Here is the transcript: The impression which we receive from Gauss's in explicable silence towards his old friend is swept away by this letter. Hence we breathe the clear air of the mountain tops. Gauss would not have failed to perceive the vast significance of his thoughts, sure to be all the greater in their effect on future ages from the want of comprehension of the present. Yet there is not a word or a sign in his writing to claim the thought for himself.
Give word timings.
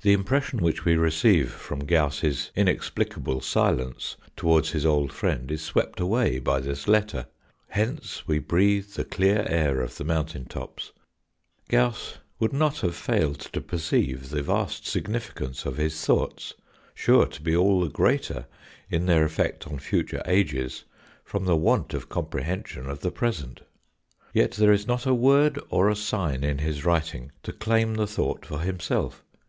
The 0.00 0.12
impression 0.12 0.62
which 0.62 0.84
we 0.84 0.94
receive 0.96 1.50
from 1.50 1.80
Gauss's 1.80 2.52
in 2.54 2.68
explicable 2.68 3.40
silence 3.40 4.16
towards 4.36 4.70
his 4.70 4.86
old 4.86 5.12
friend 5.12 5.50
is 5.50 5.60
swept 5.60 5.98
away 5.98 6.38
by 6.38 6.60
this 6.60 6.86
letter. 6.86 7.26
Hence 7.70 8.22
we 8.24 8.38
breathe 8.38 8.90
the 8.92 9.02
clear 9.04 9.44
air 9.48 9.80
of 9.80 9.96
the 9.96 10.04
mountain 10.04 10.44
tops. 10.44 10.92
Gauss 11.68 12.18
would 12.38 12.52
not 12.52 12.78
have 12.82 12.94
failed 12.94 13.40
to 13.40 13.60
perceive 13.60 14.28
the 14.30 14.40
vast 14.40 14.86
significance 14.86 15.66
of 15.66 15.78
his 15.78 16.00
thoughts, 16.06 16.54
sure 16.94 17.26
to 17.26 17.42
be 17.42 17.56
all 17.56 17.80
the 17.80 17.88
greater 17.90 18.46
in 18.88 19.06
their 19.06 19.24
effect 19.24 19.66
on 19.66 19.80
future 19.80 20.22
ages 20.26 20.84
from 21.24 21.44
the 21.44 21.56
want 21.56 21.92
of 21.92 22.08
comprehension 22.08 22.88
of 22.88 23.00
the 23.00 23.10
present. 23.10 23.62
Yet 24.32 24.52
there 24.52 24.70
is 24.72 24.86
not 24.86 25.06
a 25.06 25.12
word 25.14 25.58
or 25.70 25.88
a 25.90 25.96
sign 25.96 26.44
in 26.44 26.58
his 26.58 26.84
writing 26.84 27.32
to 27.42 27.52
claim 27.52 27.94
the 27.94 28.06
thought 28.06 28.46
for 28.46 28.60
himself. 28.60 29.24